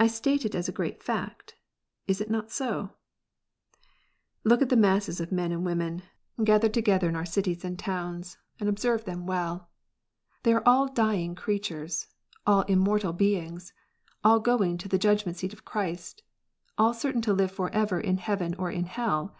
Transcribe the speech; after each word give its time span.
I 0.00 0.08
state 0.08 0.44
it 0.44 0.52
as 0.56 0.68
a 0.68 0.72
great 0.72 1.00
fact. 1.00 1.54
Is 2.08 2.20
it 2.20 2.28
not 2.28 2.50
so? 2.50 2.90
Look 4.42 4.60
at 4.62 4.68
the 4.68 4.74
masses 4.74 5.20
of 5.20 5.30
men 5.30 5.52
and 5.52 5.64
women 5.64 6.02
gathered 6.42 6.74
together 6.74 7.06
in 7.06 7.12
BEGENERATION. 7.12 7.44
121 7.62 7.62
our 7.62 7.62
cities 7.62 7.64
and 7.64 7.78
towns, 7.78 8.38
and 8.58 8.68
observe 8.68 9.04
them 9.04 9.26
well. 9.26 9.70
They 10.42 10.54
are 10.54 10.66
all 10.68 10.88
dying 10.92 11.36
creatures, 11.36 12.08
all 12.44 12.62
immortal 12.62 13.12
beings, 13.12 13.72
all 14.24 14.40
going 14.40 14.76
to 14.78 14.88
the 14.88 14.98
judg 14.98 15.24
ment 15.24 15.38
seat 15.38 15.52
of 15.52 15.64
Christ, 15.64 16.24
all 16.76 16.92
certain 16.92 17.22
to 17.22 17.32
live 17.32 17.52
for 17.52 17.72
ever 17.72 18.00
in 18.00 18.16
heaven 18.16 18.56
or 18.56 18.72
in 18.72 18.86
hell. 18.86 19.36